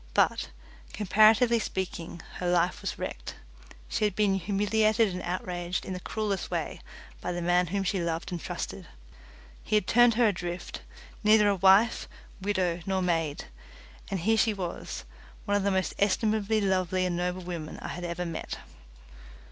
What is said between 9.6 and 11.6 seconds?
He had turned her adrift, neither a